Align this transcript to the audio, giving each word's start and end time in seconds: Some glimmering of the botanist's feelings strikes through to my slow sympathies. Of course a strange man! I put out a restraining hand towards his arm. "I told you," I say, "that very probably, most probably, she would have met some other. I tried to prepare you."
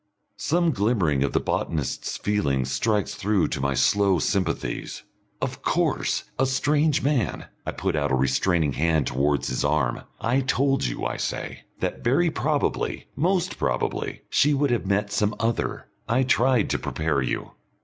Some 0.37 0.71
glimmering 0.71 1.23
of 1.23 1.31
the 1.31 1.39
botanist's 1.39 2.17
feelings 2.17 2.71
strikes 2.71 3.13
through 3.13 3.49
to 3.49 3.61
my 3.61 3.75
slow 3.75 4.17
sympathies. 4.17 5.03
Of 5.39 5.61
course 5.61 6.23
a 6.39 6.47
strange 6.47 7.03
man! 7.03 7.49
I 7.67 7.71
put 7.73 7.95
out 7.95 8.11
a 8.11 8.15
restraining 8.15 8.73
hand 8.73 9.05
towards 9.05 9.47
his 9.49 9.63
arm. 9.63 10.01
"I 10.19 10.39
told 10.39 10.85
you," 10.87 11.05
I 11.05 11.17
say, 11.17 11.65
"that 11.81 12.03
very 12.03 12.31
probably, 12.31 13.09
most 13.15 13.59
probably, 13.59 14.23
she 14.27 14.55
would 14.55 14.71
have 14.71 14.87
met 14.87 15.11
some 15.11 15.35
other. 15.39 15.85
I 16.09 16.23
tried 16.23 16.71
to 16.71 16.79
prepare 16.79 17.21
you." 17.21 17.51